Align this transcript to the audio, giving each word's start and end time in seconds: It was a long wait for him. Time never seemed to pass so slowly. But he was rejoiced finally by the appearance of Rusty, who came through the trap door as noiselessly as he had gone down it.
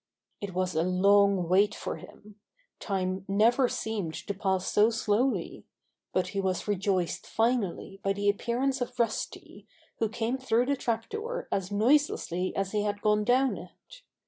It 0.41 0.55
was 0.55 0.73
a 0.73 0.81
long 0.81 1.47
wait 1.47 1.75
for 1.75 1.97
him. 1.97 2.37
Time 2.79 3.23
never 3.27 3.69
seemed 3.69 4.15
to 4.15 4.33
pass 4.33 4.65
so 4.65 4.89
slowly. 4.89 5.67
But 6.11 6.29
he 6.29 6.41
was 6.41 6.67
rejoiced 6.67 7.27
finally 7.27 7.99
by 8.01 8.13
the 8.13 8.27
appearance 8.27 8.81
of 8.81 8.97
Rusty, 8.99 9.67
who 9.99 10.09
came 10.09 10.39
through 10.39 10.65
the 10.65 10.75
trap 10.75 11.07
door 11.07 11.47
as 11.51 11.71
noiselessly 11.71 12.55
as 12.55 12.71
he 12.71 12.81
had 12.81 13.03
gone 13.03 13.23
down 13.23 13.55
it. 13.57 14.01